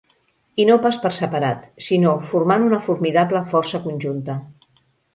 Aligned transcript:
I 0.63 0.63
no 0.69 0.77
pas 0.85 0.97
per 1.03 1.11
separat, 1.17 1.69
sinó 1.89 2.15
formant 2.33 2.67
una 2.71 2.83
formidable 2.89 3.45
força 3.55 3.85
conjunta. 3.89 4.43